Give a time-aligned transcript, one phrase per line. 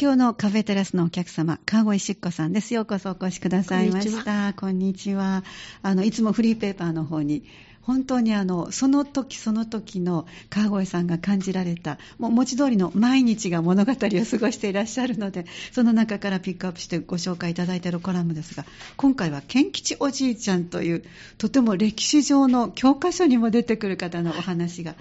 [0.00, 2.74] 今日のカフェテラスのお客様、川越しっこさんです。
[2.74, 4.52] ようこそお越しくださいました。
[4.52, 5.44] こんにちは。
[5.82, 7.44] あの、いつもフリーペーパーの方に、
[7.80, 18.64] 本当にあの、その時その時の川越さんが感じられた、もう文字通りの毎日が物語を過ごしていらっしゃるので、その中からピックアップしてご紹介いただいているコラムですが、
[18.96, 21.04] 今回は賢吉おじいちゃんという、
[21.38, 24.96] とても歴史上の教科書にも出てくる方のお話が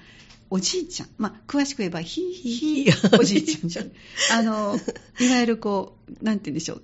[0.49, 2.87] おじいちゃん、まあ、詳しく言えば、ひひ
[3.19, 3.91] おじいちゃんじゃん。
[4.31, 4.77] あの、
[5.19, 6.81] いわゆるこう、なんて言うんでしょう。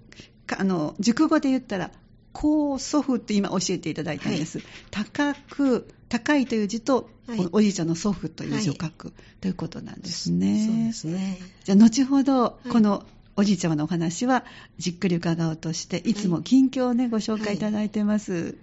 [0.57, 1.91] あの、熟語で言ったら、
[2.31, 4.59] 高祖父って今教えていただいたんです。
[4.59, 10.65] はい、高く、高いという字と、はい、おじいちゃんの祖父という字を書く、はい、ということなんですね。
[10.65, 11.37] そうですね。
[11.63, 13.05] じゃあ、後ほど、この、
[13.35, 14.43] おじいちゃまのお話は
[14.77, 18.57] じっくり伺おうとして、いつも近況をね、ご紹介いただいてます。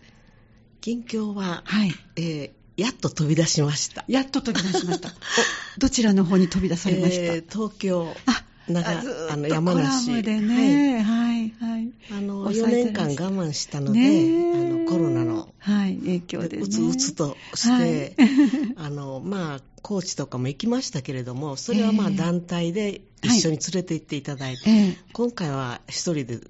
[0.83, 1.95] 近況は、はい。
[2.17, 4.05] えーやっと飛び出しました。
[4.07, 5.11] やっと飛び出しました。
[5.79, 8.15] どちらの方に飛び出されました、えー、東京。
[8.27, 8.91] あ長
[9.31, 26.41] あの山梨でね、はい、はい、あの4年間我慢したので、あのコロナの、はい、影響で、ね、うつうつとして、はい、あのまあ高知とかも行きましたけれども、それはまあ団体で一緒に連れて行っていただいて、はい、今回は一人で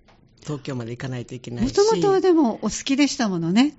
[0.43, 1.77] 東京まで行かないといけないし。
[1.77, 3.77] もともとはでもお好きでしたものね。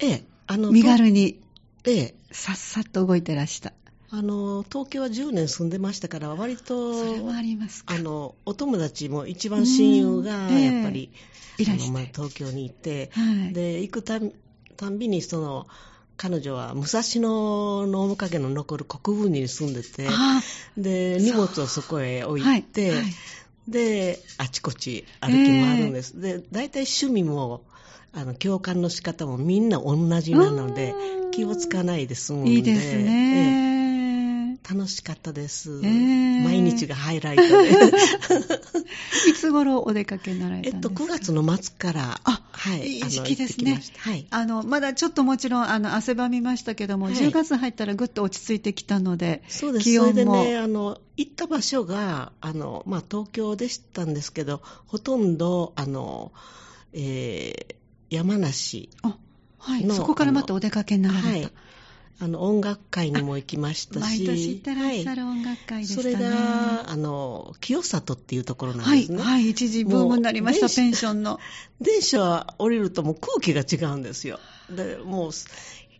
[0.00, 1.45] ええ、あの身軽に。
[1.86, 2.14] ええ。
[2.32, 3.72] さっさと動いてらした。
[4.10, 11.10] あの東京は10年住んでましたから割とそれもありますあのお友達も一番親友がやっぱり、
[11.58, 14.20] えー、あのまあ、東京にいて、はい、で行くた
[14.76, 15.66] たんびにその
[16.16, 20.08] 彼女は武蔵野の面影の残る国分に住んでて
[20.76, 22.98] で荷物をそこへ置いて、はい。
[22.98, 23.06] はい、
[23.68, 27.64] であちこち歩き回るんです、えー、で大体趣味も
[28.12, 30.94] あの共感の仕方もみんな同じなので
[31.32, 33.76] 気をつかないで済むのでいいですね、えー
[34.68, 35.80] 楽しかったです。
[35.84, 37.70] えー、毎日がハイライトで。
[39.30, 41.04] いつ頃お出かけになられたんですか？
[41.04, 43.80] えっと、9月の末から、あ、はい、いい時期ですね。
[43.98, 44.26] はい。
[44.30, 49.84] あの、まだちょっともちろん、あの、汗ばみましたけども、はい、10月入ったらぐっと落ち着いてきたので、そうです。
[49.84, 56.32] 気温もそれでね、あの、行った場所が、あの、まあ、東京でしたんですけど、ほとんど、あの、
[56.92, 57.75] えー、
[58.10, 59.16] 山梨あ、
[59.58, 59.90] はい。
[59.90, 61.28] そこからまたお出かけになられた。
[61.28, 61.52] はい
[62.18, 66.14] あの音楽会にも行きましたし、毎年行ってらっしゃる音楽会でしたね。
[66.14, 69.18] それが、あの、清里っていうところなんですね。
[69.18, 71.38] はい、はい、一時ブームになりました、ペンションの。
[71.82, 74.40] 電車は降りるともう空気が違うんですよ。
[74.70, 75.30] で、もう、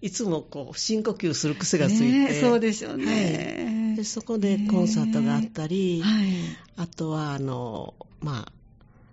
[0.01, 2.05] いつもこう、深呼吸する癖がついて。
[2.05, 4.05] ね、そうでしょうね、はい、で。
[4.05, 6.29] そこでコンサートがあったり、はい、
[6.77, 8.53] あとは、あの、まあ、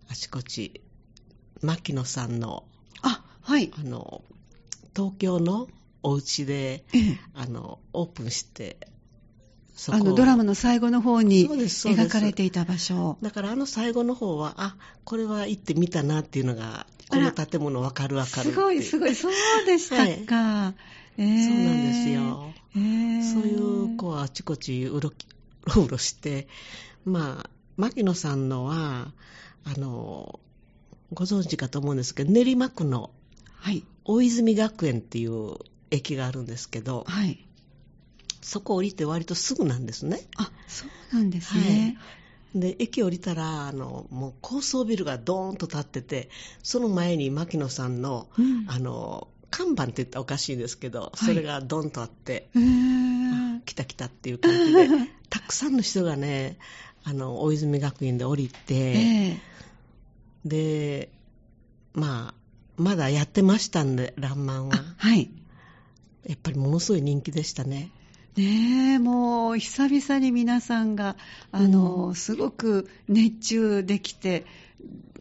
[0.07, 0.79] あちこち、
[1.61, 2.72] 牧野さんの、あ、
[3.43, 3.71] はい。
[3.77, 4.23] あの、
[4.95, 5.67] 東京の
[6.01, 6.83] お家で、
[7.33, 8.77] あの、オープンして、
[9.89, 13.17] あのドラマの最後の方に描かれていた場所。
[13.21, 19.15] だからあの最後の方はあこれは行ってみたなっていうのがこの建物分かる分かるすごいすごい。
[19.15, 19.31] そう
[19.65, 19.95] でした
[20.27, 20.75] か、はい。
[21.17, 25.09] えー、そうなんですよ、えー、そういう子はあちこちうろ
[25.65, 26.47] うろうろして
[27.05, 29.11] まあ牧野さんのは
[29.63, 30.39] あの
[31.13, 33.11] ご存知かと思うんですけど練馬区の
[34.05, 35.55] 大泉学園っていう
[35.91, 37.45] 駅があるんですけど、はい、
[38.41, 40.19] そこ降りて割とすぐなんですね。
[40.37, 41.97] あ、そうなんですね。
[42.53, 46.29] はい、で、駅降りたら、あの、もう高層ビルがドーンと立ってて、
[46.61, 54.89] その前に牧野さんの、うん、あの、看板って言ったらおかしいんですけど、それがドンとあって、はい、来た来たっていう感じで、
[55.29, 56.57] たくさんの人がね、
[57.03, 61.09] あの、大泉学院で降りて、えー、で、
[61.93, 62.42] まあ、
[62.77, 64.83] まだやってましたんで、らんまんは。
[64.97, 65.29] はい。
[66.25, 67.91] やっぱりものすごい人気でしたね。
[68.35, 71.15] ねえ、もう久々に皆さんが、
[71.51, 74.45] あの、うん、すごく熱中できて、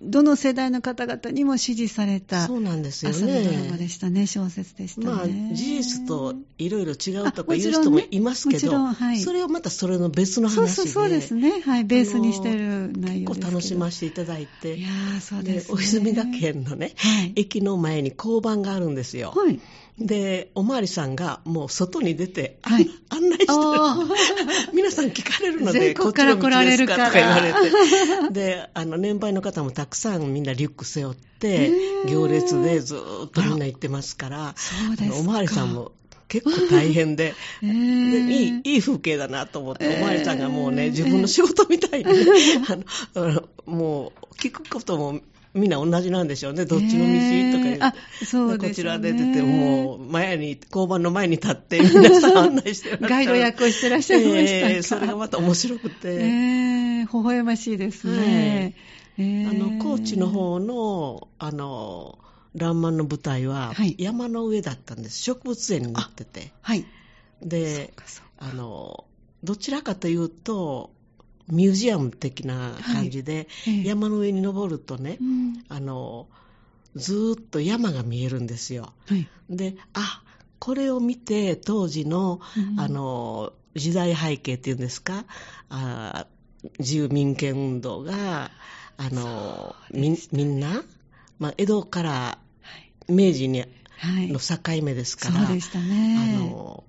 [0.03, 3.45] どの世代の方々にも支持されたそうなんですよね。
[3.45, 5.07] ドラマでしたね、小説でしたね。
[5.07, 14.89] まあ、事実といろいろ違うとか言う人もいますけど、ねはい、それをまたそれの別の話でそうそうですね、はい、ベースにしてる内容です結構楽しませていただいて、いや
[15.21, 19.33] そうです、ね、お泉学園のね、はい、駅の前に交番があるんですよ。
[19.37, 19.61] はい
[19.99, 24.73] で、おまわりさんがもう外に出て、はい、案内してる。
[24.73, 28.33] 皆さん聞かれるので、 こっちの道ですかとか言われて。
[28.33, 31.71] で、あの、年配の方もたくさんみんなリュック背負って、
[32.09, 35.93] 行列でずっとみんな行ってますから、そうですおまわりさんも
[36.29, 42.07] 結構大変ででいい、いい風景だなと思って、おまわりさんがもうね、自分の仕事みたいに、
[43.15, 45.21] あの、もう、聞くことも
[45.55, 47.95] みんな同じなんでしょうね、どっちの道とか言って、あ
[48.25, 56.15] そうこちらで出て、もう前に、交番の前に立って、皆さん案内してガイド役をしてらっしゃいましたえー、それがまた面白くて。
[56.15, 58.75] えーえー、微笑ましいですね。
[59.19, 62.19] はい、えー、あの高知の方のあの
[62.55, 66.53] らんまんの舞台は山の上だったんです、植物園になってて。
[66.61, 66.87] はい。
[67.43, 67.93] で、
[68.39, 69.05] あの
[69.43, 70.92] どちらかというと
[71.49, 76.29] ミュージアム的な感じで、はい、山の上に登るとね、うん、あの
[76.95, 78.93] ずっと山が見えるんですよ。
[79.07, 80.23] はい、であ
[80.59, 85.25] これを見て当時のうん、あの時代背景っていうんですか？
[85.71, 86.27] あ
[86.79, 88.51] 自由民権運動が
[88.97, 90.85] あのみみんな、
[91.41, 92.39] まあ、江戸から
[93.09, 93.67] 明治に、は
[94.21, 96.85] い、の境目ですから、そうでしたね、あの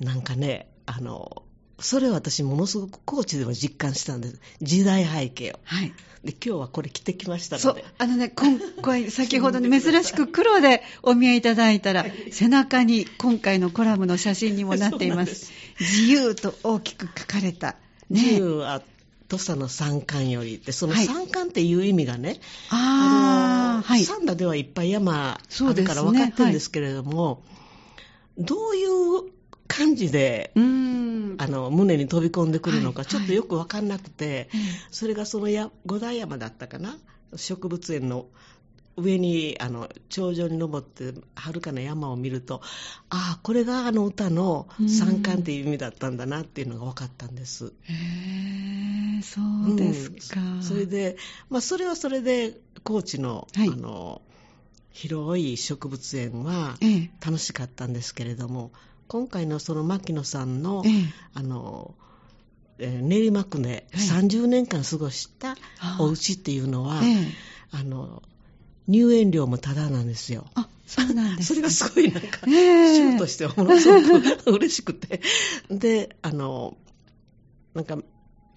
[0.00, 1.43] なんかねあの
[1.80, 4.40] それを私ものすごく高知でも実感したんです。
[4.62, 5.92] 時代背景を、はい、
[6.22, 7.82] で今日はこれ着てきましたので。
[7.82, 7.92] そう。
[7.98, 15.52] あのね今回 先ほどね珍しく黒でお見えいただいたら背中に今回のコラムの写真にもなっています。
[15.80, 17.76] 自由と大きく書かれた、ね、
[18.10, 18.82] 自由は
[19.28, 20.56] 土佐の山間より。
[20.56, 22.38] ってその山間っていう意味がね、はい、
[22.70, 27.42] ああはい、三田ではいっぱい山あるから分かってるんですけれども、
[28.36, 29.33] はい、どういう
[29.68, 34.48] 感じで、あの胸に飛び込んでくるのか、ちょっとよく分かんなくて、はいはい、
[34.90, 36.96] それがそのや五代山だったかな、
[37.36, 38.26] 植物園の
[38.96, 42.60] 上にあの頂上に登ってはるかな山を見ると
[43.10, 47.72] ああこれがあの歌の三冠っていう意味だったんだなっていうのが分かったんです。
[47.82, 47.92] へ
[49.18, 49.40] えそ
[49.72, 51.16] うですか、うん、それで、
[51.50, 54.22] まあ、それはそれで高知のはい、あの
[54.92, 56.76] 広い植物園は
[57.24, 60.92] 楽しかったんですけれども、ええ今回のその牧野さんの、ええ、
[61.34, 61.94] あの、
[62.78, 65.56] えー、練馬区で30年間過ごした
[65.98, 67.26] お家っていうのは、ええ、
[67.70, 68.22] あの、
[68.88, 70.46] 入園料もタダなんですよ。
[70.54, 75.20] あ、そうなんです、 それがすごいなんか、えー、州としてはものすごく嬉しくて。
[75.70, 76.76] で、あの、
[77.74, 77.98] なんか、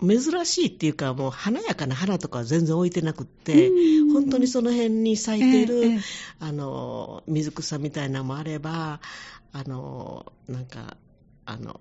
[0.02, 3.72] 珍しいっていうか、もう華やかな花とかは全然置いてなくって、
[4.14, 6.02] 本当にその辺に咲いてる、えー、
[6.40, 9.00] あの、水草みたいなのもあれば、
[9.54, 10.98] あの、なんか、
[11.46, 11.80] あの、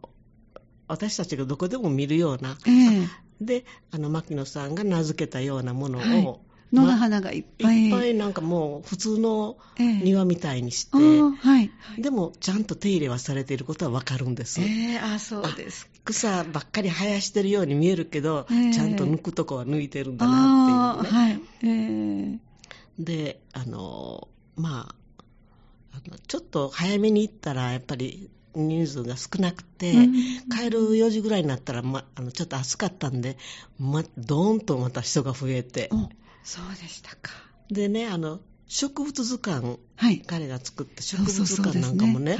[0.88, 3.08] 私たちがどこでも見るような、えー、
[3.40, 6.38] で、あの、牧野さんが名付けたようなものを、はい
[6.72, 14.60] 野の花がいっぱい、いっぱいなんかもう普通の庭みたいにして、えーはい、でもちゃんと手入れはされていることはわかるんです。
[14.60, 21.18] えー、あそうです草ばっかり生やしてるように見えるけど、えー、ちゃんと抜くとこは抜いてるんだなっていうね。
[21.18, 22.38] はいえー、
[22.98, 24.94] で、あの、まあ、
[26.28, 30.12] ちょっと早めに行ったらやっぱり人数が少なくて、うん、
[30.48, 33.36] 帰る4時ぐらいになったら、ま、あのちょっと暑かったんで、
[33.78, 35.90] ま、どーんとまた人が増えて。
[36.46, 37.32] そうでしたか。
[37.70, 42.38] でね、あの、植物図鑑、はい、彼が作った植物図鑑なんかもね、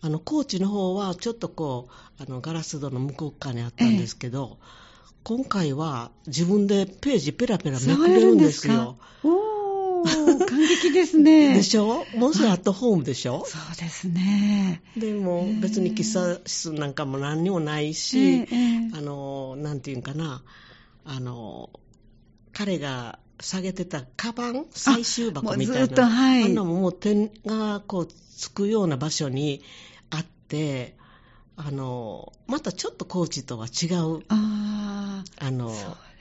[0.00, 1.88] あの、高知の方はちょっとこ
[2.18, 8.98] う、あの、ガラス戸の向こう側にあったんですけど、ええ、今回は自分でページペラペラめくれるんですよ。
[10.46, 11.54] 感激ですね。
[11.54, 12.06] でしょ？
[12.16, 14.82] もうすぐアットホームでしょ、そうですね。
[14.96, 18.46] でも別に喫茶室なんかも何にもないし、
[18.94, 20.42] あの、なんていうんかな、
[21.04, 21.68] あの、
[22.52, 26.08] 彼が下げてたカバン、最終箱みたいな。
[26.08, 29.62] はい、あんなももう点がこうつくような場所に
[30.10, 30.96] あって、
[31.56, 34.24] あの、またちょっとコーチとは違う。
[34.28, 35.46] ああ。
[35.46, 35.72] あの、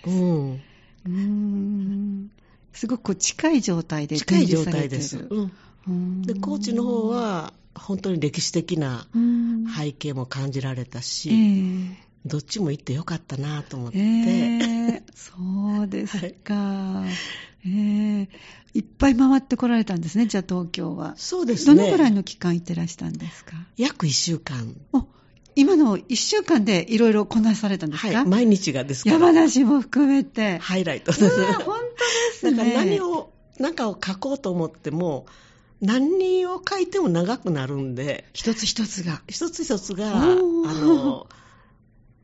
[0.06, 0.62] ううん。
[1.06, 2.31] うん
[2.73, 5.28] すごく近い状態で近い状態です。
[5.88, 9.07] うん、で高知の方は本当に歴史的な
[9.78, 11.95] 背景も感じられたし、えー、
[12.26, 17.06] どっちも行ってよかったなと思って、えー、そうですか、は
[17.66, 18.28] い、えー、
[18.73, 21.14] いっぱい回ってこられたんですねじゃあ東京は。
[21.18, 21.76] そうですね。
[21.76, 23.56] どのぐらいの期間行ってらしたんですか？
[23.78, 24.76] 約1週間。
[25.56, 29.16] 今の1週間でいろいろこなされたんですか、はい、毎日がですから。
[29.16, 30.57] 山梨も含めて。
[30.59, 31.54] ハイライトです。
[31.54, 31.80] 本当で
[32.33, 32.57] すね。
[32.57, 35.26] だから何を何かを書こうと思っても
[35.81, 38.26] 何を書いても長くなるんで。
[38.33, 39.21] 一つ一つが。
[39.28, 41.28] 一つ一つがあの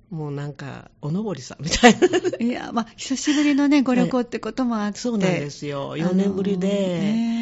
[0.09, 2.07] もうなんか、おのぼりさんみたいな。
[2.39, 5.00] いや、まあ、久しぶりのね、ご旅行ってこともあって。
[5.00, 5.97] そうなんですよ。
[5.97, 7.35] 4年ぶりで、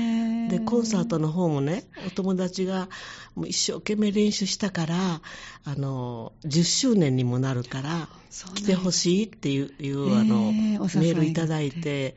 [0.50, 2.89] で、コンサートの方もね、お友達が
[3.36, 5.22] もう一生懸命練習したから、
[5.65, 8.08] あの、10周年にもなるから、
[8.55, 12.15] 来てほしいっていう、いうあの、メールいただいて、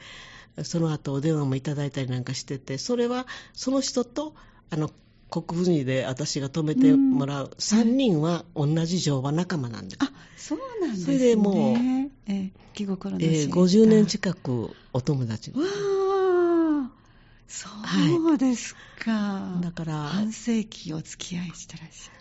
[0.62, 4.34] その後お電話もいただいたりなんかしてて、それはその人と、
[4.70, 4.90] あの、
[5.30, 9.98] 国分寺で私が泊めてもらう3人は同じ乗馬仲間なんです。
[10.00, 11.04] あ、そうなんですね。
[11.04, 11.76] それでもう、
[12.26, 15.50] えー、気心のえー、50年近くお友達。
[15.52, 15.56] わ
[17.48, 17.68] そ
[18.32, 22.18] うですか、だから半世紀お付き合いしてらっしゃ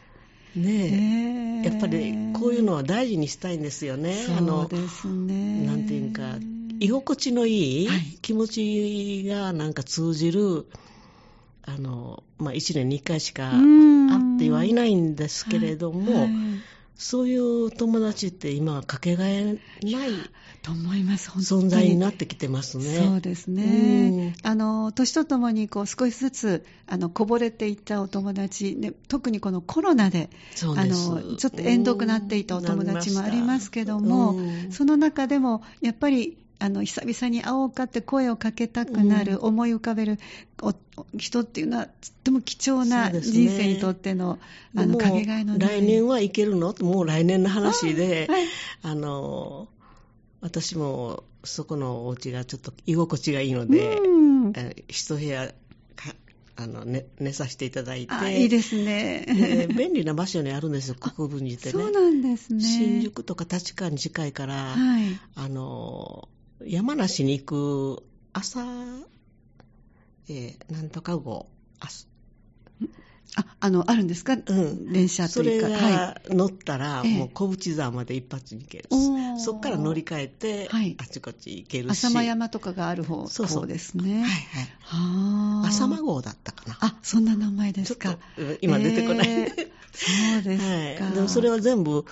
[0.57, 4.13] るねえ、やっぱりこういうのは大事にしたいんですよね。
[4.13, 5.65] そうですね。
[5.65, 6.37] なんていうか、
[6.79, 10.65] 居心地のいい、はい、気持ちがなんか通じる、
[11.67, 16.21] あの、まあ、1年に1回しか会ってはいないんですけれども、はい。
[16.23, 16.31] はい、
[16.95, 19.59] そういう友達って今はかけがえない
[20.61, 22.83] と思います存在になってきてますね。
[22.85, 24.35] そうですね。
[24.43, 30.29] あの年とともにこう少しずつあのこぼれていったお友達、ね、特にこのコロナで
[30.63, 34.35] あのちょっと縁遠くなっていたお友達もありますけども、
[34.71, 40.19] その中でもやっぱりあの久々に会おうかって声をかけたくなる、うん、思い浮かべる
[41.17, 41.93] 人っていうのはとっ
[42.23, 44.39] ても貴重な人生にとっての,、ね、
[44.77, 46.73] あのかけがえの来年はいけるの？
[46.79, 48.43] もう来年の話で、あ はい、
[48.83, 49.67] あの
[50.41, 54.53] 私もそこのお家がちょっと居心地がいいので、うん、
[54.87, 55.53] 一部屋
[56.57, 58.41] あの寝寝させていただいて。
[58.41, 59.67] いいですね。
[59.75, 61.71] 便利な場所にあるんですよ 国分寺ってね。
[61.71, 62.61] そうなんですね。
[62.63, 66.29] 新宿とか立川に近いから、はい、あの
[66.65, 68.03] 山梨に行く
[68.33, 68.61] 朝、
[70.27, 71.47] えー、なんとか号
[73.37, 75.67] あ、あの、あるんですか、うん、電車というか。
[75.67, 81.91] それが乗ったら、はい、もう小淵沢まで一発に行けるし、そこから乗り換えて、はい、あちこち行けるし。
[81.91, 84.13] 浅間山とかがある方そうそうですね。
[84.13, 84.33] はいはい。
[84.81, 86.77] は浅間号だったかな。
[86.79, 88.17] あ、そんな名前ですか。
[88.61, 89.29] 今出てこない。
[89.29, 89.47] えー、
[89.93, 91.05] そうですか。
[91.05, 92.05] はい、でもそれは全部、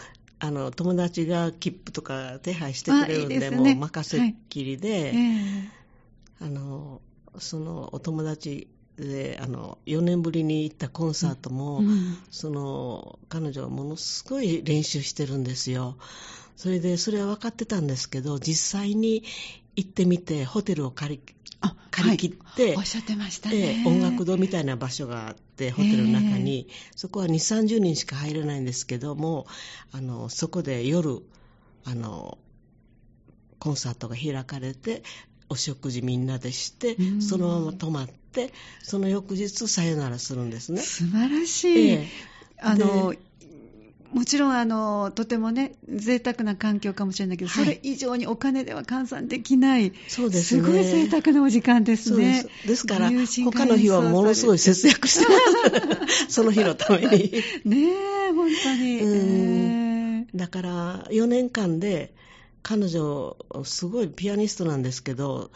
[0.44, 5.02] あの友達が切符とか手配してくれるんで、いいでね、もう任せっきりで、はい。
[5.02, 5.68] えー、
[6.42, 7.02] あの
[7.40, 15.96] そのお友達であの4年ぶりに行ったコンサートも、うん、その彼女はものすごい練習してるんですよ。
[16.58, 19.24] それでそれは分かってたんですけど実際に
[19.78, 21.34] 行ってみてホテルを借り
[21.94, 29.46] 借り切って、はい、おっしゃってましたね、音楽堂みたいな場所があってホテルの中に、そこは2 3 0人しか入れないんですけども
[29.92, 31.22] あのそこで夜
[31.86, 32.40] あの
[33.60, 35.04] コンサートが開かれて
[35.50, 40.82] お食事みんなでして、そのまま泊まってその翌日さよならするんですね。
[40.82, 42.08] 素晴らしい、え
[42.60, 43.14] あの
[44.14, 52.46] もちろんあのとてもね贅沢な環境かもしれないけど、はい、それ以上にお金では換算できないそうです、ね、すごい贅沢なお時間ですね。
[52.66, 52.86] です。
[52.86, 57.32] から他の日はものすごい節約してます その日のために。
[57.66, 57.90] ね
[58.30, 62.14] え本当に、えー、だから4年間で
[62.62, 65.52] 彼女すごいピアニストなんですけど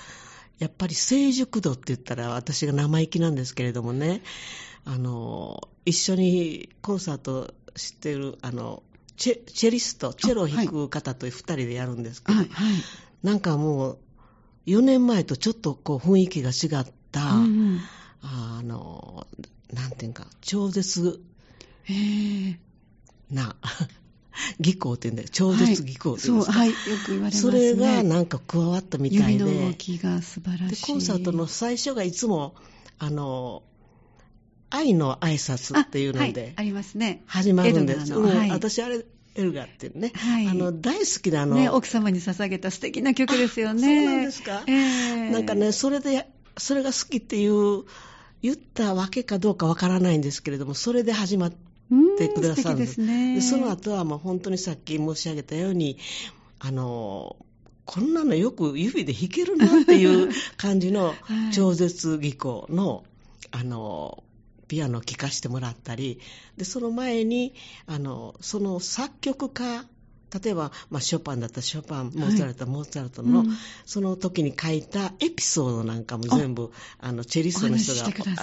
[0.59, 4.21] やっぱり成熟度って言ったら私が生意気なんですけれどもね
[4.85, 8.83] あの一緒にコンサート知ってるあの
[9.15, 12.75] チェチェリストチェロを弾く方と2人でやるんですけど、はいはい、
[13.23, 13.97] なんかもう
[14.67, 17.79] 4年前とちょっとこう雰囲気が違った、うん、
[18.21, 19.25] あの
[19.73, 21.21] なんていうか超絶
[23.31, 23.55] な
[24.59, 25.29] 技巧って言うんだよ。
[25.31, 29.43] 超絶技巧っていうんですか、はい、そうはいよく言われます、ね、それがなんか加わったみたいで。
[29.43, 30.81] 指の動きが素晴らしい。
[30.81, 32.55] でコンサートの最初がいつも
[32.99, 33.63] あの
[34.69, 37.23] 愛の挨拶っていうので、はい、ありますね。
[37.25, 38.13] 始まるんです。
[38.13, 39.05] 私あれ、
[39.35, 43.81] エルガーっていうね、はい、あの大好きなの、ね、奥様に捧げた素敵な曲ですよね。
[43.81, 47.83] そうなんですか、えー、なんかね、それで、それが好きっていう、
[48.41, 51.51] 言ったわけかどうかわからないんですけれども、それで始まっ
[52.17, 52.99] てくださるんです。
[52.99, 55.97] ね、でその後はもう本当にさっき申し上げたように、
[56.59, 57.37] あの、
[57.85, 61.13] こんなのよく指で弾けるなっていう感じの
[61.53, 63.05] 超絶技巧の、
[63.51, 64.23] あの、
[64.67, 66.19] ピアノを聴かせてもらったり
[66.57, 67.53] でその前に
[67.85, 69.85] あのその作曲家
[70.43, 73.47] 例えば、まあ、ショパンだったらショパン、モーツァルトだったらモーツァルトの、うん、
[73.85, 78.01] その時に書いたエピソードなんかも全部、あのチェリストの人が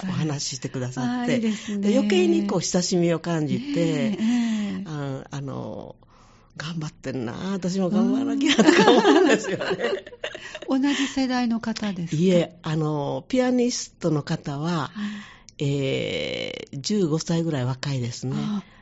[0.09, 1.51] お話ししてくださって、で
[1.95, 4.19] 余計にこう親しみを感じて、
[4.87, 5.97] ああの、
[6.57, 9.67] 頑張ってんな、私も頑張らなきゃとか思うんですよね。
[10.69, 12.23] 同じ世代の方ですか？
[12.23, 18.37] いえ、あの、ピアニストの方は、はいえー、15歳ぐらい若いですね。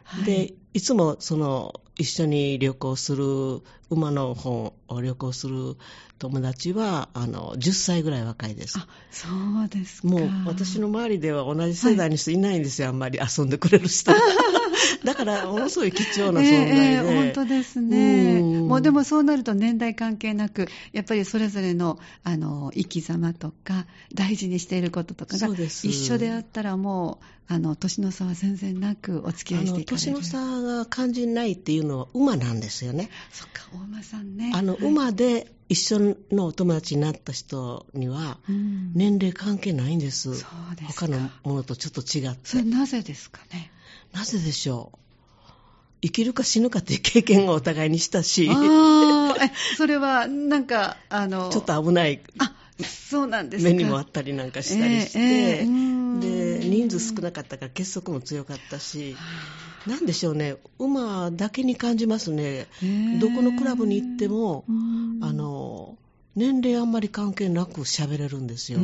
[0.04, 3.60] はい、で、いつもその一緒に旅行する、
[3.92, 5.76] 馬の本を旅行する
[6.18, 8.78] 友達は、あの、10歳ぐらい若いです。
[8.78, 9.28] あ、そ
[9.64, 10.08] うですか。
[10.08, 14.12] もう私の周りでは同じ世代の人いないんですよ、はい、あんまり遊んでくれる人。
[15.04, 16.72] だから、ものすごい貴重な存在で。
[16.72, 18.40] えー、本当ですね。
[18.40, 27.18] もうでもそうなると年代関係なく、やっぱりそれぞれの、あの、生き様とか、大事にしていることとかが一緒であったらも
[27.48, 30.12] う、あの、年の差は全然なくお付き合いしていかれる。
[30.12, 33.10] 年の差が感じないっていうのは馬なんですよね。
[33.30, 34.52] そっか、大馬さんね。
[34.54, 38.38] あの、はい、馬で一緒のお友達になった人には、
[38.94, 40.34] 年齢関係ないんです。
[40.36, 42.38] そうです他のものとちょっと違って。
[42.44, 43.70] それなぜですかね？
[44.12, 44.98] なぜでしょう？
[46.02, 48.50] 生きるか死ぬかっていう経験をお互いにしたし、
[49.76, 59.16] それはなんかあのちょっと危ないあそうなんですか目にもあったりなんかしたりして、えーえーで人数少なかったから結束も強かったし、
[59.86, 62.66] なんでしょうね、馬だけに感じますね、
[63.20, 64.64] どこのクラブに行っても、
[65.20, 65.96] あの
[66.34, 68.78] 年齢あんまり関係なく喋れるんですよ。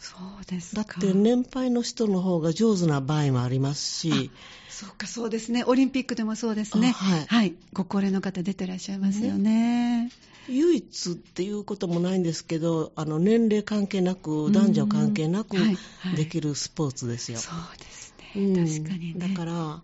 [0.00, 4.30] うんそうですだって年配の人の方が上手な場合もありますし、
[4.68, 5.62] そうかそうですね。
[5.64, 6.92] オリンピックでもそうですね。
[6.92, 10.04] はい、はい、ご高齢の方出てらっしゃいますよね。
[10.04, 10.12] ね。
[10.48, 16.16] 唯一っていうこともないんですけど、あの年齢関係なく、男女関係なくはいはい。
[16.16, 17.38] できるスポーツですよ。
[17.38, 18.52] そうですうん。
[18.54, 19.28] ね、確かにね。
[19.28, 19.82] だから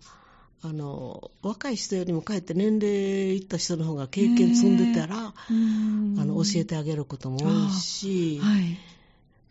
[0.63, 6.15] あの若い人よりもかえって年齢いった人の方が経験積んでたら、うん。
[6.19, 8.77] あの教えてあげることも多いし、はい、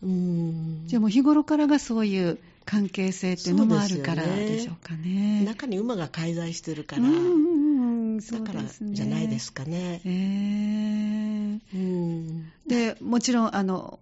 [0.02, 0.82] うん。
[0.86, 5.44] じゃあもう日頃からがそういう関係性っていうのもあるからでしょうかね。
[5.44, 10.00] 中に馬が介在してるから、うんうんうん、そだからじゃないですかね。
[10.04, 11.60] えー。
[11.74, 12.52] うん。
[12.66, 14.00] でもちろんあの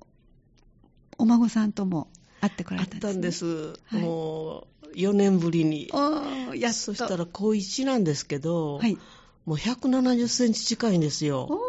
[1.19, 2.09] お孫さんとも
[2.41, 4.03] 会ってこらあっれたんです、ね、たんです、はい。
[4.03, 5.91] もう4年ぶりに。
[6.57, 8.97] やそしたら高1なんですけど、はい。
[9.45, 11.61] もう170センチ近いんですよ。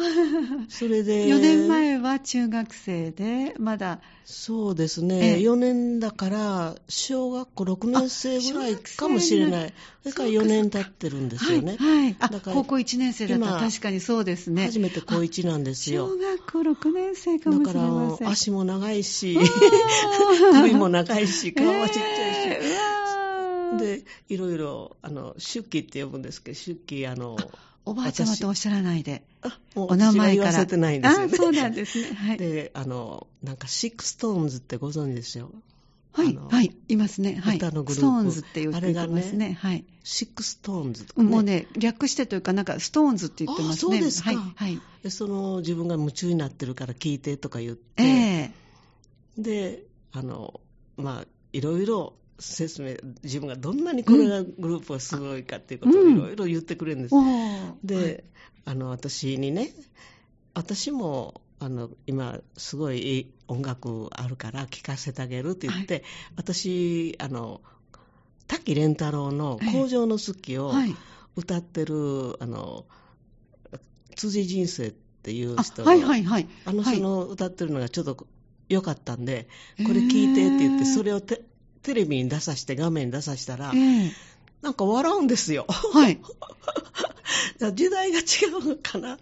[0.68, 4.00] それで、4年前は中学生でまだ。
[4.24, 9.74] そうですえね、え4年だから、小学校6年生ぐらいかもしれない。
[10.02, 11.76] それから4年経ってるんですよね。
[11.78, 13.44] はい、はい、あだから高校1年生だった。
[13.44, 14.66] ら今確かにそうですね。
[14.66, 16.08] 初めて高1なんですよ。
[16.08, 16.16] 小。
[16.16, 18.28] 学校6年生かだもしれからません。
[18.28, 19.36] 足も長いし、
[20.52, 22.38] 首も長いし、顔はちっちゃいし。
[22.48, 23.78] えー。
[23.78, 27.36] で、いろいろ、あの、出期って呼ぶんですけど、出期、あの、
[27.90, 31.32] おばあちゃまとおっしゃらないであもうお名前から言わせてないんですよね。
[31.32, 35.50] あそうなんですねはいで、あの、なんか、 SixTONESってご存知ですよ。
[36.12, 37.40] はい、はい、いますね。
[37.42, 37.56] はい。
[37.56, 39.58] 歌のグループストーンズって言ってあれがねますね。
[39.60, 39.84] はい。
[40.04, 41.28] SixTONESとか、ね。
[41.28, 43.96] もうね、略してというか、なんか、ストーンズって言ってますね。
[43.96, 44.52] あそうですかはい。
[44.54, 44.80] はい。
[45.02, 50.60] でその自分が夢中になってるから聞いてとか言って、ええで、あの、
[50.96, 56.12] まあ、いろいろ説明、自分がどんなにこれがグループがすごいかっていうことをうん。
[56.12, 57.14] いろいろ言ってくれるんです。
[57.14, 58.24] おーで、はい。
[58.64, 59.70] あの、私にね、
[60.54, 66.02] 私も、あの、今、すごいいい音楽あるから聴かせてあげるって言って、
[66.36, 67.60] 私、あの、
[68.46, 70.94] 滝蓮太郎の工場の好きをはい。
[71.36, 72.86] 歌ってる、あの、
[74.16, 76.48] 辻仁成っていうあ人が、はいはいはい。
[76.64, 76.96] あのはい。
[76.96, 78.26] 人の歌ってるのがちょっと
[78.68, 79.48] 良かったんで、
[79.86, 81.42] これ聞いてって言って、それをテ
[81.82, 84.12] テレビに出さして、画面に出さしたら、ええ
[84.62, 85.64] なんか笑うんですよ。
[85.68, 86.20] はい。
[87.74, 88.22] 時代が違
[88.62, 89.18] うのかな。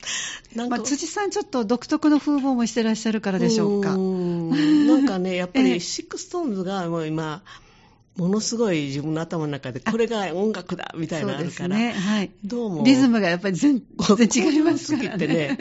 [0.55, 3.91] なんか、まあ、辻さん、ちょっと独特の風貌もしてらっしゃるからでしょうか。
[3.91, 7.43] ーんなんかね、 やっぱええり SixTONES がもう今、
[8.17, 11.93] ものすごい自分の頭の中で、これが音楽だみたいなのあるから、ね。
[11.93, 12.31] はい。
[12.45, 12.85] どうも。
[12.85, 13.81] リズムがやっぱり全
[14.29, 15.57] 然違いますからね。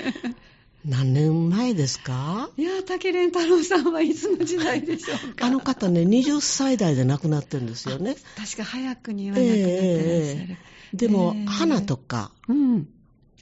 [0.85, 2.49] 何年前ですか？
[2.57, 5.45] いやー、竹蓮太郎さんはいつの時代でしょうか。
[5.47, 8.15] あの方ね、20歳代で亡くなってるんですよね。
[8.37, 10.47] 確か早くには亡くなってらっしゃる。
[10.49, 10.57] え
[10.93, 12.87] えでも、ええ花とか、うん。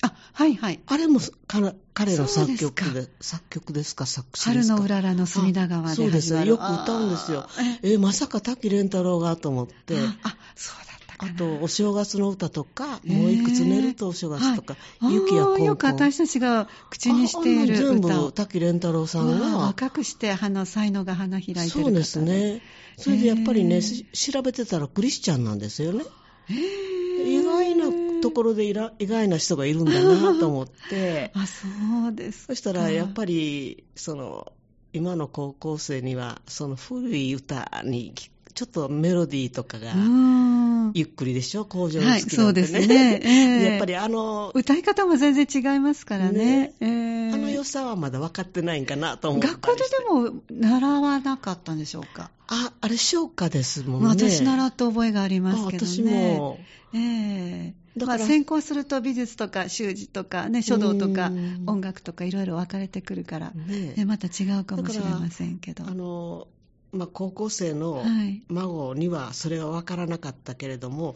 [0.01, 0.79] あ、はいはい。
[0.87, 4.75] あれもか彼の作曲で作曲ですか、作詞ですか？
[4.75, 6.43] 春のうららの隅田川でそうですよ。
[6.43, 7.49] よく歌うんですよあ。
[7.83, 9.95] ーえ、まさか滝蓮太郎がと思って。
[9.97, 10.94] あ、あそうだ。
[11.17, 15.61] あと、お正月の歌とか、ええもういくつ寝るとお正月とか、はい雪やコンコン。
[15.61, 18.31] あーよく私たちが口にしている歌を部、。
[18.31, 22.21] 滝蓮太郎さんが、若くして花、才能が花開いてる方そうです。
[22.21, 22.61] ね。
[22.97, 26.03] それでやっぱりね、ええし調べてたらクリスチャンなんですよね。
[26.49, 31.67] へー意外なところでいら意外な人がいるんだなと思って、あ、そ
[32.09, 32.53] うですか。
[32.53, 34.51] そしたらやっぱり、その、
[34.93, 38.13] 今の高校生には、その古い歌に、
[38.53, 40.64] ちょっとメロディーとかがう、ーん。
[40.93, 41.65] ゆっくりでしょ？
[41.65, 43.21] 工場のはい、好きそうんでなですね。
[43.23, 43.29] え
[43.61, 46.39] えやっぱりあの、歌い方も全然違いますからね。
[46.45, 52.29] ねええあの良さはまだ分かってないんかなと思ったり学校ででも習わなかったんでしょうか？
[52.47, 54.07] あ、あれ、唱歌ですもんね。
[54.07, 55.91] 私習った覚えがありますけどね。
[55.91, 56.59] あ私も。
[56.93, 65.85] ええだからまあ、専攻すると美術とか習字とか、ね、書道とかうん音楽とかいろいろ分かれてくるから、ねね、また違うかもしれませんけど。
[65.87, 66.47] あの、
[66.95, 71.15] まあ、高校生のはい孫にはそれが分からなかったけれども、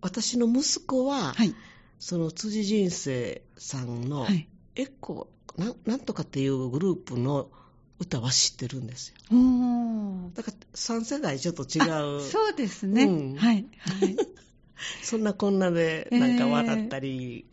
[0.00, 1.54] 私の息子は、はい。
[1.98, 4.48] その辻人生さんのはい。
[4.76, 7.50] エコなんなんとかっていうグループの
[7.98, 9.16] 歌は知ってるんですよ。
[10.34, 12.18] だから3世代ちょっと違う。
[12.18, 13.04] あそうですね。
[13.04, 13.66] うんはい。
[13.78, 14.16] はい。
[15.02, 17.44] そんなこんなでなんか笑ったり、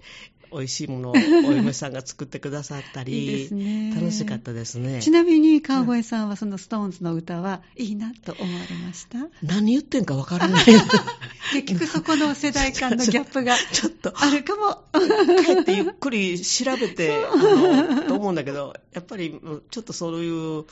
[0.52, 1.14] 美味しいものを
[1.48, 3.94] お嫁さんが作ってくださったりいいね。
[3.96, 5.02] 楽しかったですね。
[5.02, 9.18] ちなみに川越さんはそのストーンズの歌はいいなと思われました？
[9.44, 10.66] 何言ってんかわからない。
[11.54, 14.14] 結局そこの世代間のギャップがちょっと。
[14.16, 14.84] あるかも。
[15.44, 17.14] 帰ってゆっくり調べて
[18.08, 20.66] と思うんだけどやっぱりうんちょっとそういう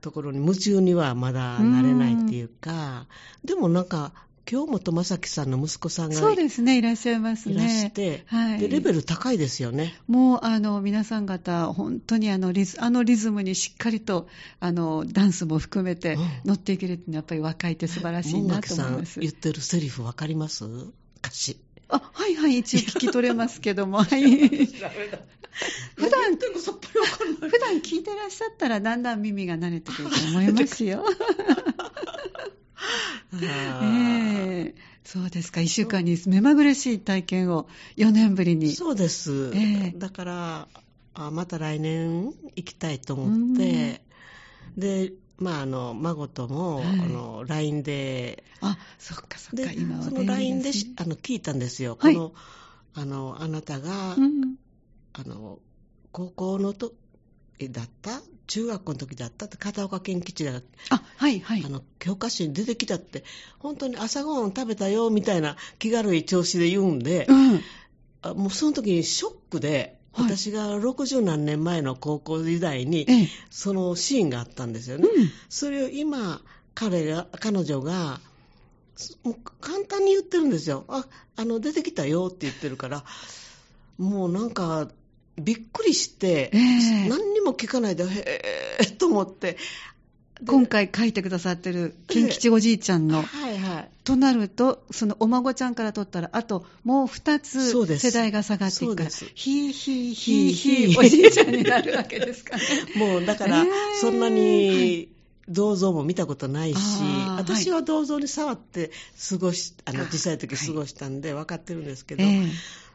[0.00, 3.06] ところに夢中にはまだなれないっていうか
[3.44, 4.12] でもなんか
[4.44, 7.54] 京本正樹さんの息子さんがそうですねいらっしゃいますね。
[7.54, 9.94] いらして、はい、でレベル高いですよね。
[10.06, 14.28] もうあの皆さん方、本当にあのリズあのリズムにしっかりと
[14.60, 16.28] あのダンスも含めてうん。
[16.44, 19.20] 乗っていけるっていうのはやっぱり若いって素晴らしい門なと思います。
[19.20, 20.64] 言ってるセリフわかります？
[20.64, 24.22] 歌詞あはいはい、一応聞き取れますけども、 はい、
[25.96, 31.04] 普段普段聞いてらっしゃったら、だんだん耳が慣れてくると思いますよ。
[33.32, 34.68] あえー。
[34.68, 38.74] えそうですか、1週間に目まぐるしい体験を4年ぶりに。
[38.74, 39.98] そうです、ええ。
[39.98, 40.68] だから
[41.14, 44.02] あまた来年行きたいと思って、
[44.76, 46.86] で、まあ、あの孫とも、はい。
[46.86, 48.44] あの LINE で。
[48.60, 52.14] あ、そっかそっでか、今はその LINE であの聞いたんですよ、はい。
[52.14, 52.34] この
[52.94, 54.56] あのあなたが、うん。
[55.12, 55.58] あの
[56.12, 56.94] 高校の時
[57.70, 58.20] だった？
[58.46, 59.46] 中学校の時だった？
[59.46, 61.62] って片岡健吉があ、はいはい。
[61.64, 61.68] あ。
[61.68, 63.24] の教科書に出てきたって
[63.58, 67.60] 本当に朝ごはん食べたよみたいな気軽い調子で言うんで、うん。
[68.22, 73.28] あもうその時にショックで、はい私が60何年前の高校時代にええ。
[73.50, 75.08] そのシーンがあったんですよね。
[75.08, 75.30] うん。
[75.48, 76.40] それを今
[76.74, 78.20] 彼が彼女が
[78.96, 80.84] すもう簡単に言ってるんですよ。
[80.88, 83.04] あ、あの出てきたよって言ってるから、
[83.98, 84.88] もうなんか
[85.36, 88.42] びっくりして、ええ何にも聞かないでへ
[88.80, 89.56] えと思って。
[90.44, 93.90] で今回書いてくださってる、金吉おじいちゃんの、はいはい。
[94.04, 102.62] となると、そのお孫ちゃんから取ったら、あともう2つ世代が下がっていくから、ひいひいひいひいひいひいおじいちゃんになるわけですかね。
[102.94, 103.70] もうだから、ええ。
[104.00, 105.08] そんなに
[105.48, 106.78] 銅像も見たことないし、
[107.36, 108.90] 私は銅像に触って
[109.30, 112.46] 過ごし、あのあ小さい時過ごしたんで分かってるんですけど、ええ。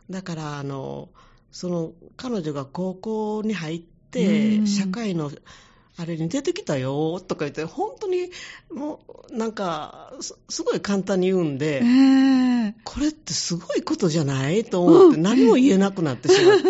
[0.09, 1.09] だからあの、
[1.51, 4.67] その彼女が高校に入っうて、ん。
[4.67, 5.31] 社会の
[5.99, 8.29] あれに出てきたよとか言って、本当に
[8.71, 12.75] もうなんか、すすごい簡単に言うんで、ええ。
[12.85, 15.21] これってすごいことじゃないと思って、うん。
[15.21, 16.63] 何も言えなくなってしまって。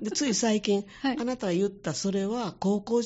[0.00, 1.16] で、つい最近、はい。
[1.20, 3.02] あなたが言ったそれは高校、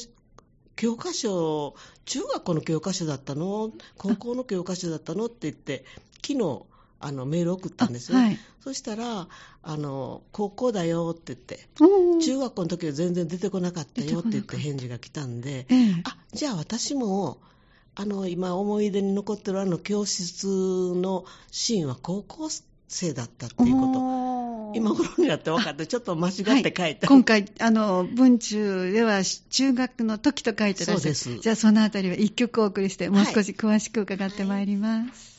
[0.76, 3.72] 教科書、中学校の教科書だったの？
[3.98, 5.26] 高校の教科書だったの？
[5.26, 5.84] って言って、
[6.24, 6.62] 昨日、
[7.04, 8.18] あの、メール送ったんですよ。
[8.18, 8.38] はい。
[8.60, 9.28] そしたら、
[9.62, 11.68] あの、高校だよって言って、
[12.20, 17.38] 中学校の時は全然出てこなかったよって言って返事が来たんで、ええあ、じゃあ私も、
[17.94, 22.48] あの、今思い出に残ってるあの教室のシーンは高校
[22.88, 24.74] 生だったっていうこと。
[24.74, 30.98] 今頃になって分かって、ちょっと間違って書いて、今回、あの、文中では中学の時と書いてらっしゃる。
[30.98, 35.33] そうですじゃあそのあたりは一曲お送りして、もう少し詳しく伺ってまいります。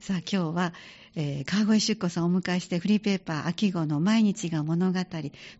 [0.00, 0.72] さあ今日は、
[1.14, 5.00] えー川越出子さんをお迎えしてフリーペーパー秋号の毎日が物語。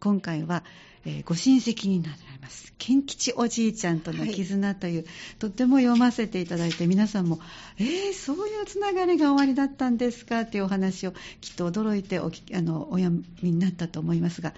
[0.00, 0.64] 今回は、
[1.04, 2.72] えーご親戚になられます。
[2.78, 5.04] 賢吉おじいちゃんとの絆という、
[5.38, 7.38] とっても読ませていただいて皆さんも、
[7.76, 10.40] えー、そういうつながりが終わりだったんですか？
[10.40, 13.10] っていうお話をきっと驚いておあのお読
[13.42, 14.54] みになったと思いますが、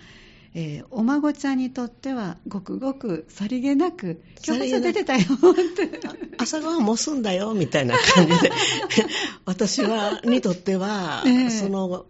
[0.54, 5.30] えーお孫ちゃんにとってはごくごくさりげなく教科書出てたよっ
[5.76, 6.00] て。
[6.38, 8.50] 朝ごはんもう済んだよみたいな感じで、
[9.46, 12.06] 私はにとっては、 ええその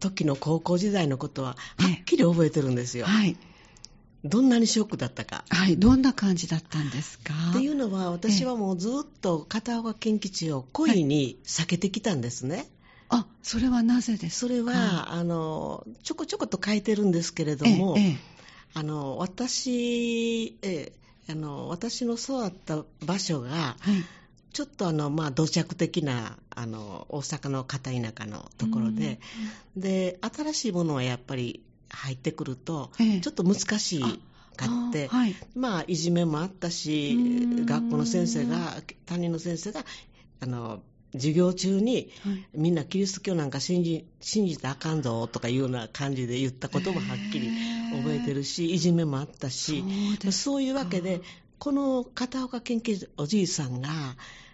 [0.00, 3.06] 時の高校時代のことは、はっきり覚えてるんですよ。
[3.06, 3.36] はい。
[4.24, 5.44] どんなにショックだったか。
[5.50, 5.76] はい。
[5.78, 7.32] どんな感じだったんですか？
[7.50, 12.66] っていうのは、私はもうずっと片岡健吉を恋に避けてきたんですね。
[13.14, 14.48] あ、それはなぜですか？
[14.48, 18.16] それは、あの、ちょこちょこと書いてるんですけれども、えええ
[18.76, 20.92] あの、私、え
[21.28, 24.04] あの、私の育った場所が、えはい。
[24.52, 29.18] ちょっとあの、まあ、土着的な、あの、大阪の片田舎のところで、
[29.76, 33.20] で、新しいものはやっぱり入ってくると、ええ。
[33.20, 34.02] ちょっと難しい
[34.56, 35.34] かって、あはい。
[35.56, 37.18] まあ、いじめもあったし
[37.58, 39.84] うん、学校の先生が、担任の先生が、
[40.40, 40.82] あの、
[41.14, 47.50] 授業中に、はいみんなキリスト教なんか信じ信じてあかんぞとかいうような感じで言ったこともはっきり
[47.92, 49.84] 覚えてるし、いじめもあったし、
[50.30, 51.20] そういうわけで、
[51.58, 53.88] この片岡研究おじいさんが、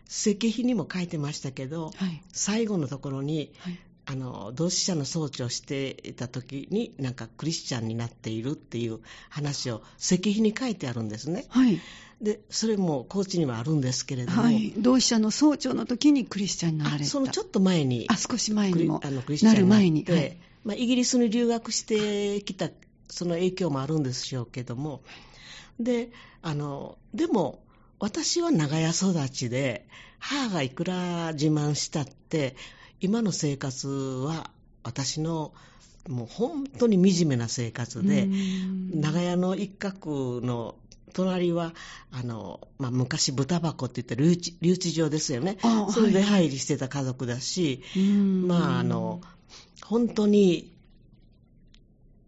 [0.08, 2.22] 石碑にも書いてましたけど、はい。
[2.32, 3.78] 最後のところに、はい。
[4.06, 11.44] あの同志社の装置をしていた時になんかクリスチャンになっているっていう話を石碑に書いてあるんですね。
[11.48, 11.80] はい。
[12.20, 17.04] でそれも高知にはあるんですけれども、はい、同志社の総長の時にクリスチャンになられた。
[17.06, 22.68] そのちょっと前にあ少し前にもあのクリスチャンになる前に、はい、まあ、イギリスに留学してきた
[23.08, 25.00] その影響もあるんでしょうけども。
[25.78, 26.10] で
[26.42, 27.62] あのでも
[27.98, 29.86] 私は長屋育ちで
[30.18, 32.54] 母がいくら自慢したって
[33.00, 34.50] 今の生活は
[34.82, 35.52] 私の
[36.08, 38.28] もう本当に惨めな生活で
[38.92, 40.74] 長屋の一角の
[41.10, 41.74] 隣は
[42.10, 45.58] あの、まあ、昔豚箱って言った留置留置場ですよね。
[45.90, 47.82] それで入りしてた家族だし、
[48.46, 49.20] まああの
[49.84, 50.72] 本当に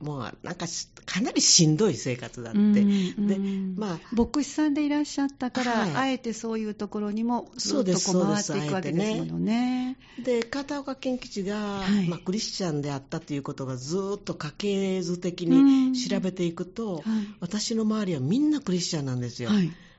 [0.03, 0.67] もうなんか
[1.07, 9.97] かなりしんどい生活だって、うんでまあ、牧師さんでいらっしゃったから、はい、あえてそういうところにもずっとこう回っていくわけですものね。
[10.23, 17.03] で片岡健吉が、はい、まあ、クリスチャンであったということがずっと家系図的に調べていくと、はい、
[17.41, 19.51] 私の周りはみんなクリスチャンなんですよ。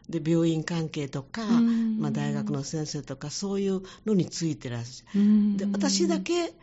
[0.10, 5.58] で病院関係とか、まあ、大学の先生とかそういうのについてらっしゃる。
[5.58, 6.54] で私だけ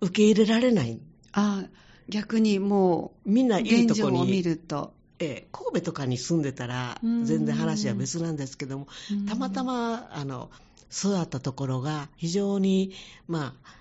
[0.00, 0.98] 受け入れられない。
[1.32, 1.64] あ
[2.08, 4.30] 逆にもう、みんないいとこに。
[4.30, 4.92] 見ると。
[5.20, 8.86] ええ、神戸とかに住んでたら全然話は別なんですけども、
[9.28, 10.48] たまたまあの
[10.92, 12.92] 育ったところが非常に、
[13.26, 13.72] まあ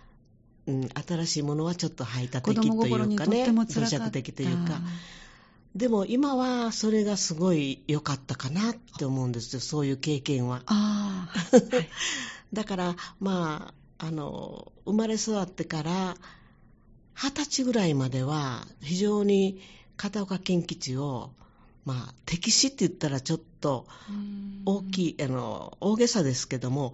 [0.65, 4.81] うん、新しいものはちょっと排他的というかね、土着的というか、
[5.75, 10.63] でも今はそれがすごい良かったかなって思うんですよ、そういう経験は。
[10.65, 11.87] はい、
[12.55, 16.17] だから、まあ、あの生まれ育ってから
[17.19, 19.59] 二十歳ぐらいまでは非常に
[19.95, 21.31] 片岡健吉を
[21.87, 23.87] まあ、敵視って言ったらちょっと
[24.65, 26.93] 大きい、あの、大げさですけども、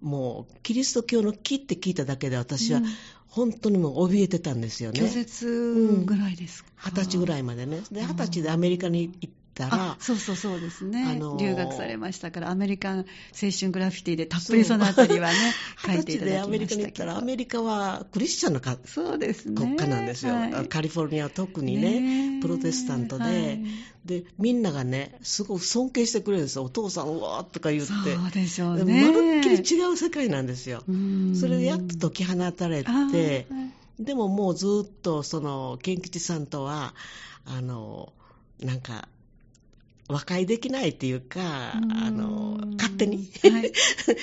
[0.00, 2.82] もう、キリスト教の木って聞いただけで私は、
[3.28, 5.00] 本当にもう怯えてたんですよね。
[5.00, 7.82] 拒絶ぐらいですか二十、歳ぐらいまでね。
[7.92, 15.36] で、二十歳でアメリカに行ったら、そうそうそうですね、あのー、留学されましたから、アメリカン青春グラフィティでたっぷりそのあたりはね、
[15.84, 23.64] 書いていただきましたでアメリカに行ったら、アメリカはクリスチャンのかそうです、ね、国家なんですよ、はい、カリフォルニアは特にね、ねプロテスタントで、はい、
[24.04, 30.82] で、みんながね、すごく尊敬してくれるんですよ、お父さん、うわーとか言って、そうでしょうね、まるっきり違う世界なんですよ、
[31.38, 33.46] それでやっと解き放たれて、
[34.00, 36.94] でももうずっとその賢吉さんとは
[37.44, 38.12] あの
[38.60, 39.08] なんか
[40.12, 43.72] 和解できないっていうか、あの、勝手に、はい、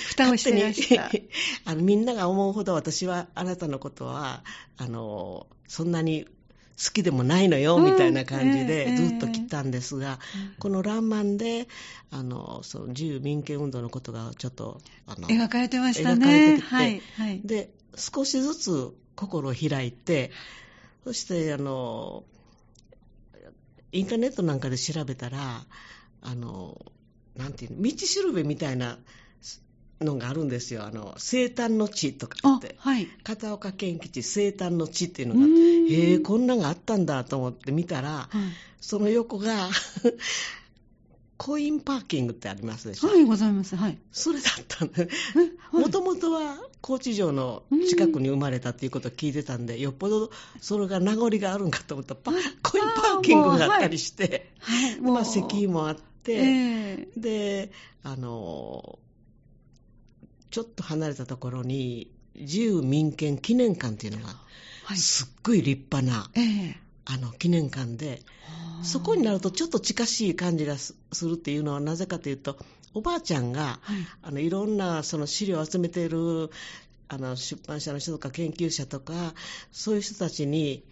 [0.08, 1.10] 蓋をしてました。
[1.64, 4.42] あのみんなが思うほど私はあなたのことは、
[4.76, 6.26] あの、そんなに
[6.82, 10.18] 好きでもないのよ、みたいな感じでずっと来たんですが、
[10.58, 11.68] この「らんまん」で
[12.10, 16.24] あのその自由民権運動のことがちょっとあの描かれてましたね。
[16.24, 20.30] 描かれてて、はいはい、で少しずつ心を開いて
[21.04, 22.24] そしてあの
[23.92, 25.64] インターネットなんかで調べたら、
[26.22, 26.80] あの、
[27.36, 28.98] なんていうの、道しるべみたいな
[30.00, 30.84] のがあるんですよ。
[30.84, 32.76] あの、生誕の地とかって。
[32.78, 33.06] はい。
[33.22, 35.54] 片岡健吉生誕の地っていうのがあって、
[35.94, 38.36] へえ、こんなのがあったんだと思って見たら、はい、
[38.80, 39.68] その横が
[41.42, 43.08] コインパーキングってありますでしょ？
[43.08, 43.74] はい、ございます。
[43.74, 43.96] はい。
[44.12, 45.08] それだったんで、
[45.72, 52.20] もともとは高知城の近くに生まれたっていうことを聞いてたんで、よっぽどそれが名残があるんかと思ったら、
[52.62, 57.72] コインパーキングがあったりして、はい、まあ、石油もあって、えー、で、
[58.02, 58.98] あの、
[60.50, 64.34] ちょっと離れたところに、自由民権記念館っていうのが、
[64.84, 66.74] はい、すっごい立派な、えー、
[67.12, 68.22] あの記念館で、
[68.82, 72.56] そこになるとちょっと近しい感じがするっていうのはなぜかというと、
[72.94, 76.50] おばあちゃんが、はい、あのいろんなその資料を集めている
[77.08, 79.34] あの出版社の人とか研究者とか、
[79.72, 80.84] そういう人たちに、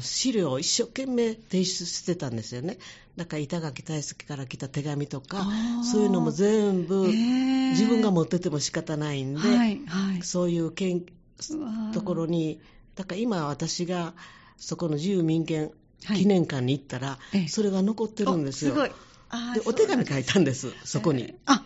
[0.00, 2.78] 資料を一生懸命提出してたんですよね。
[3.16, 5.46] だから板垣大輔から来た手紙とか、
[5.90, 10.72] そういうのも全部、自分が持ってても仕方ないんで、はいはい、そういう
[11.92, 12.60] ところに、
[12.96, 14.14] だから今私が
[14.64, 18.74] そこの自由民権記念館に行ったら、はい、それが残ってるんですよ。
[19.66, 21.22] お手紙書いたんです、そこに。
[21.24, 21.64] えー、あ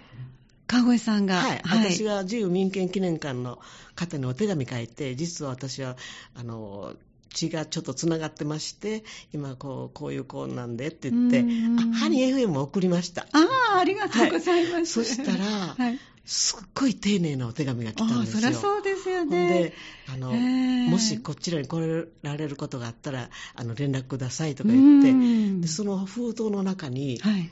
[0.67, 3.59] 川越さんが、はい、はい、私が自由民権記念館の
[3.95, 5.97] 方にお手紙書いて、実は私は、
[6.35, 6.95] あの、
[7.31, 13.23] 血がちょっとつながってまして、今こう、こういう子なんでって言って、あ、ハニー FM も送りました。
[13.33, 14.75] ああ、ありがとうございます。
[14.75, 18.41] はい、そしたら、はい、すっごい丁寧なお手紙が来たんですよ。
[18.43, 19.49] そりゃそうですよね。
[19.49, 19.75] で、
[20.13, 27.51] あの、もしこちらに来られることがあったら、あの、連絡くださいとか言って、でその封筒の中に、はい、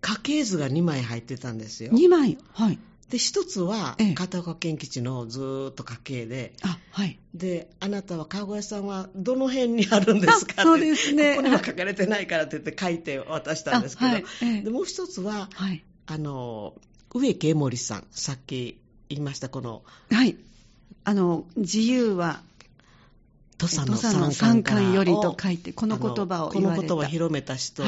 [0.00, 1.92] 家系図が2枚入ってたんですよ。
[1.92, 2.78] 2枚はい。
[3.10, 7.18] で、一つは、片岡健吉のずーっと家系で、あ、はい。
[7.34, 10.62] で、あなたは川越さんはどの辺にあるんですか？
[10.62, 11.36] そうですね。
[11.36, 14.24] ここには書かれてないからって言って書いて渡したんですけど、はい、
[14.64, 16.74] でもう一つは、はい、あの、
[17.14, 20.36] 植木江森さん、さっき言いました、この、はい。
[21.04, 22.42] あの、自由は
[23.58, 27.84] 土佐の三冠よりと書いて、この言葉をこの言葉を広めた人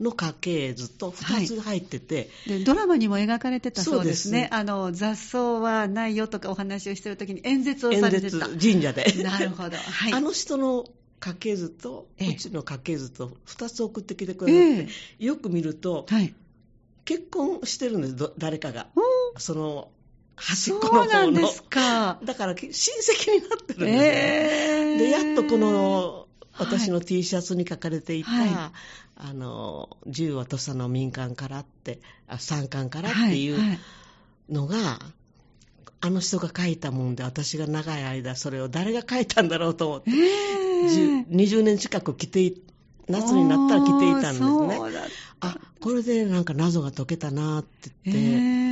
[0.00, 4.48] の家系図と2つ入ってて、はい、でドラマにも描かれてたそうですね。
[4.50, 8.46] すあの雑草はないよとかお話をしてるときに演説をされてた。
[8.48, 9.12] 神社で。
[9.24, 9.76] なるほど。
[9.76, 10.84] はい、あの人の
[11.18, 14.88] 家系図と、うちの家系図と2つ送ってきてくれて、え
[15.20, 16.32] え、よく見ると、はい、
[17.04, 18.86] 結婚してるんです、誰かが。
[19.38, 19.90] その
[20.38, 21.10] 端っこの方の。
[21.10, 22.18] そうなんですか。
[22.24, 23.90] だから親戚になってるんですね。
[23.92, 26.26] えー、で、やっとこの、
[26.58, 28.50] 私の T シャツに書かれていた、はい、
[29.16, 33.78] あの、銃は土佐の民間からって、あ山間からっていう
[34.48, 34.96] のが、はいはい、
[36.00, 42.54] あの人が書いたもんで、私が長い間それを誰が書いたんだろうと思って、えー、20年近く着て
[43.08, 44.78] 夏になったら着ていたんですね。
[45.40, 48.67] あ、これでなんか謎が解けたなって言って、えー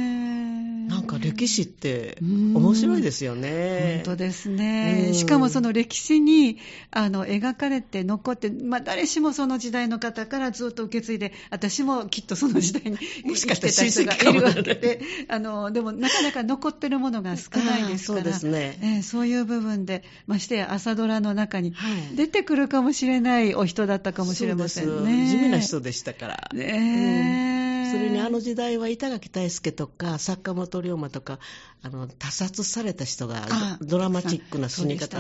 [1.18, 4.02] か歴史って面白いですよね。
[4.04, 5.12] 本当ですね。
[5.14, 6.58] しかもその歴史に
[6.90, 21.74] あの描かれて残って、まあ、誰しもその時代の方からずっと受け継いで、私もきっとその時代に もしかしたら親戚がいるわけで、 あのでもなかなか残ってるものが少ないですから、そうですね、えー、そういう部分で、ましてや朝ドラの中に
[22.14, 25.28] 出てくるかもしれないお人だったかもしれませんね。
[25.28, 26.50] 地味な人でしたから。
[26.52, 27.55] ね、うん
[27.92, 31.38] それにあの時代は板垣大輔とか坂本龍馬とか
[31.82, 33.46] あの他殺された人が
[33.80, 35.18] ドラマチックな死に方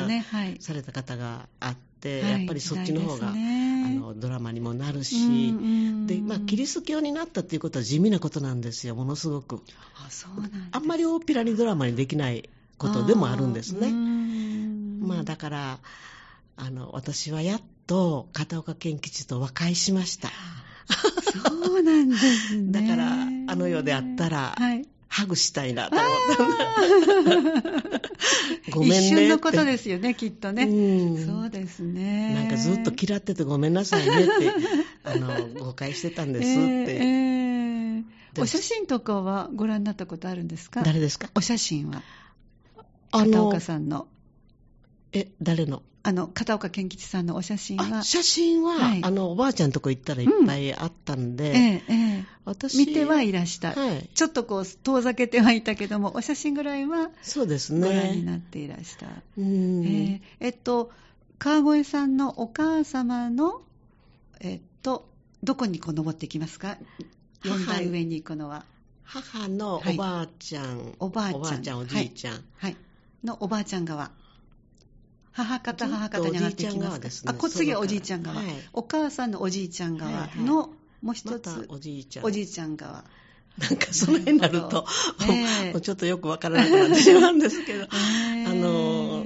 [0.60, 5.54] された方があって、やっぱりそっちの方が、ね、あのドラマにもなるし、
[6.06, 9.60] でまあ、キリスト教になったっていうことは地味なことなんですよものすごく。
[10.04, 12.48] あそうなんあんまり大っぴらにドラマにできない
[12.78, 13.90] ことでもあるんですね。
[15.06, 15.78] まあだから
[16.56, 20.30] あの私はやっと片岡健吉と和解しました。
[20.88, 22.72] そうなんですね。
[22.72, 23.12] だから、
[23.48, 26.08] あの世であったら、はい、ハグしたいなと思っ
[27.26, 28.98] たごめんね。
[28.98, 30.64] 一瞬のことですよね、きっとね。
[30.64, 32.34] うそうですね。
[32.34, 34.52] なんかずっと嫌っててごめんなさいねって、
[35.04, 36.50] あの、誤解してたんですって。
[36.52, 40.82] えーえー、お写真とかはご覧になったことあるんですか？
[40.82, 41.30] 誰ですか？
[41.34, 42.02] お写真は。
[43.10, 44.06] 片岡さんの。
[45.12, 45.82] え、誰の？
[46.06, 57.88] あの片岡健吉さんのお写真は写真は、はい、あのおばあちゃんとこ行ったらいっぱいあったんで、うん、ええええ、私見てはいらした、はい、ちょっとこう遠ざけてはいたけどもお写真ぐらいはそうですね。
[57.88, 59.84] ご覧になっていらした、うん。
[59.84, 60.50] ええ。
[60.50, 60.92] っと
[61.40, 63.62] 川越さんのお母様の
[64.38, 65.08] えっと
[65.42, 66.78] どこにこう登っていきますか
[67.42, 68.64] ？4代上に行くのは。
[69.02, 72.76] 母のおばあちゃん、はい、おばあちゃんおじいちゃん、はい、はい、
[73.24, 74.12] のおばあちゃん側
[75.36, 77.24] 母方、母方に上がっていきます。
[77.26, 82.24] あ、こ次はおじいちゃん側、はい、お母さんのおじいちゃん側の、はいはい、もう一つ、ま、おじいちゃん。
[82.24, 83.04] おじいちゃん側。
[83.58, 84.86] なんかその辺になると、
[85.30, 89.24] えー、ちょっとよくわからなくなってしまうんですけど、 えー、あの、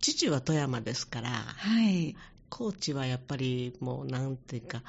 [0.00, 2.16] 父は富山ですから、はい、
[2.50, 4.82] 高知はやっぱりもうなんていうか、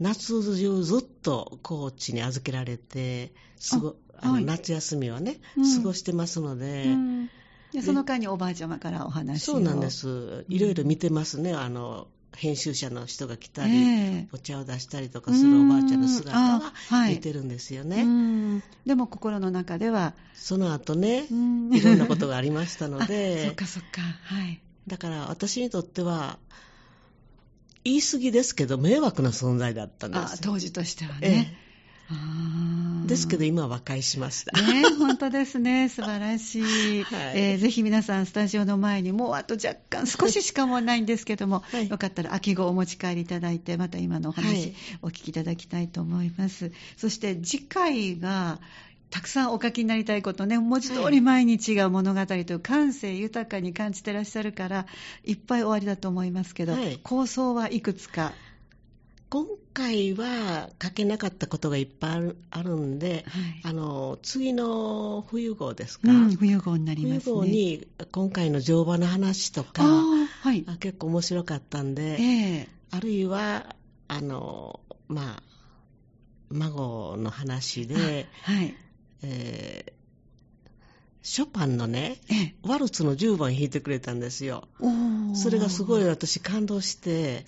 [0.00, 7.30] 夏中ずっと高知に預けられて、すごあの夏休みはね、うん、過ごしてますので、うん
[7.72, 9.54] でその間におばあちゃまからお話を。
[9.54, 10.44] そうなんです。
[10.48, 16.72] いろいろ見てますね、あの編集者の人が来たり、えー、お茶を出したりとかするおばあちゃんの姿は
[17.08, 20.14] 見てるんですよね、はい、でも心の中では。
[20.34, 23.46] その後ねいろんなことがありましたので。
[23.46, 24.00] そっかそっか。
[24.00, 24.60] はい。
[24.86, 26.38] だから私にとっては
[27.84, 30.40] 言い過ぎですけど迷惑な存在だったんです。
[30.40, 31.67] 当時としてはね、え
[33.06, 34.60] ですけど今は和解しました。
[34.62, 35.88] ね、本当ですね。
[35.90, 37.02] 素晴らしい。
[37.02, 46.72] はい、えー、ぜひ皆さんスタジオの前にもうあと若干少ししかもないんですけども、はい、よかったら秋号お持ち帰りいただいて、また今のお話、お聞きいただきたいと思います。
[46.96, 48.58] そして次回が、
[49.10, 54.86] たくさんお書きになりたいことね、文字通り毎日が物語という感性豊かに感じてらっしゃるから、
[55.24, 58.32] いっぱい終わりだと思いますけど、はい、構想はいくつか
[59.30, 73.76] 今回は書けなかったことがいっぱいあるんで、はい、あの次の冬号ですか、うん、冬号になります、ね、冬号に今回の乗馬の話とか、はい、結構面白かったんで、えー、あるいは
[74.08, 75.42] あのまあ
[76.50, 78.74] 孫の話で、はい。
[79.22, 79.97] えー
[81.28, 82.16] ショパンのね、
[82.62, 84.66] ワルツの10番弾いてくれたんですよ。
[85.34, 87.44] それがすごい私感動して、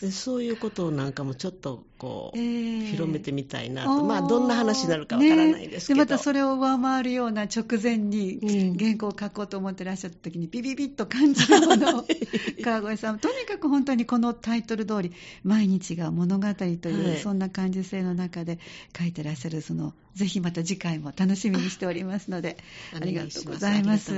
[0.00, 4.02] でそういうことをなんかもちょっとこう、えー、広めてみたいなと。
[4.02, 12.04] まあどんな話になるかわからないですけど、ね、またそれを上回るような直前に原稿を書こうと思ってらっしゃった時にビビビッと感じるものを
[12.64, 13.20] 川越さん。
[13.20, 15.12] とにかく本当にこのタイトル通り
[15.44, 18.58] 毎日が物語という、はい、そんな感受性の中で
[18.98, 22.56] 書いてらっしゃるそのぜひまた次回も楽しみにしておりますので
[22.94, 24.12] ありがとうございます。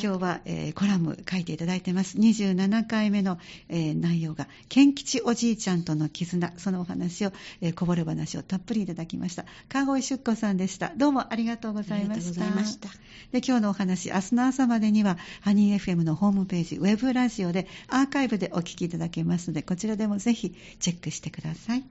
[0.00, 2.18] 今日は、えー、コラム書いていただいてます。
[2.18, 3.38] 27回目の、
[3.68, 6.52] えー、内容が賢吉おじいちゃんとの絆。
[6.56, 9.44] そのお話を、えー、こぼれ話をたっぷりいただきました。
[9.68, 10.92] 川越出子さんでした。
[10.96, 12.88] どうもありがとうございました。
[13.32, 21.84] で今日のお話明日の朝までにはハニー FM のホームページウェブラジオでアーカイブでお聞きいただけますのでこちらでもぜひチェックしてください